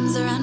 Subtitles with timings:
[0.00, 0.39] arms around.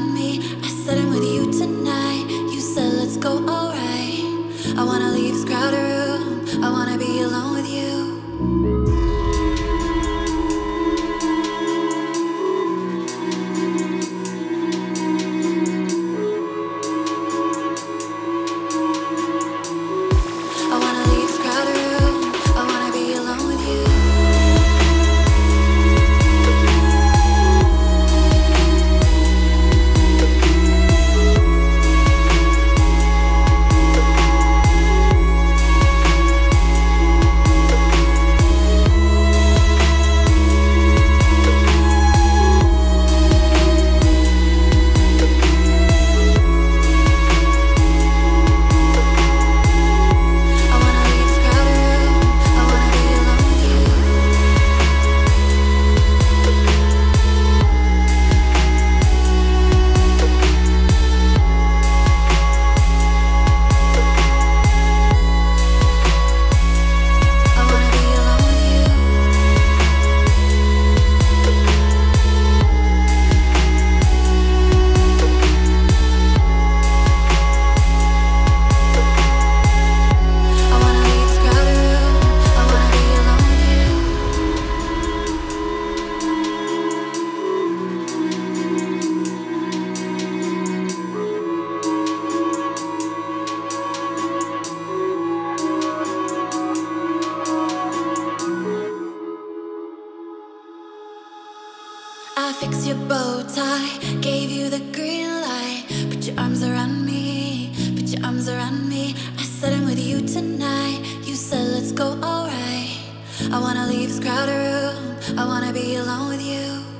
[115.95, 116.96] alone with you.